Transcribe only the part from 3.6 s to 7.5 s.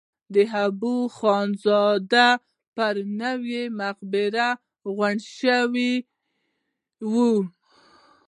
مقبره غونډه وشوه.